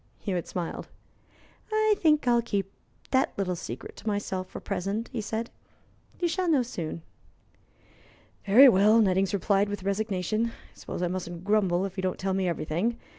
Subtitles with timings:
[0.17, 0.87] Hewitt smiled.
[1.71, 2.71] "I think I'll keep
[3.11, 5.51] that little secret to myself for the present," he said.
[6.19, 7.03] "You shall know soon."
[8.47, 10.45] "Very well," Nettings replied, with resignation.
[10.47, 12.97] "I suppose I mustn't grumble if you don't tell me everything.